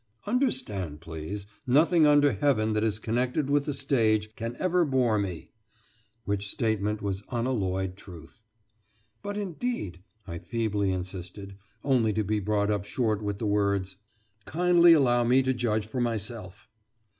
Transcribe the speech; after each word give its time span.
"Understand, 0.25 0.99
please, 0.99 1.45
nothing 1.67 2.07
under 2.07 2.33
heaven 2.33 2.73
that 2.73 2.83
is 2.83 2.97
connected 2.97 3.51
with 3.51 3.65
the 3.65 3.73
stage 3.75 4.35
can 4.35 4.55
ever 4.57 4.83
bore 4.83 5.19
me." 5.19 5.51
Which 6.25 6.49
statement 6.49 7.03
was 7.03 7.21
unalloyed 7.29 7.95
truth. 7.95 8.41
"But, 9.21 9.37
indeed," 9.37 10.01
I 10.25 10.39
feebly 10.39 10.89
insisted, 10.91 11.55
only 11.83 12.13
to 12.13 12.23
be 12.23 12.39
brought 12.39 12.71
up 12.71 12.83
short 12.83 13.21
with 13.21 13.37
the 13.37 13.45
words, 13.45 13.97
"Kindly 14.45 14.93
allow 14.93 15.23
me 15.23 15.43
to 15.43 15.53
judge 15.53 15.85
for 15.85 16.01
myself." 16.01 16.67